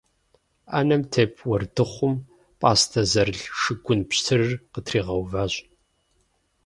Ӏэнэм 0.71 1.01
тет 1.11 1.33
уэрдыхъум 1.47 2.15
пӏастэ 2.59 3.01
зэрылъ 3.11 3.45
шыгун 3.59 3.99
пщтырыр 4.09 4.51
къытригъэуващ. 4.71 5.53